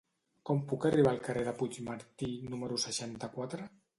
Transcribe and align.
Com 0.49 0.61
puc 0.71 0.87
arribar 0.89 1.11
al 1.11 1.19
carrer 1.27 1.43
de 1.49 1.53
Puigmartí 1.59 2.31
número 2.55 2.81
seixanta-quatre? 2.87 3.71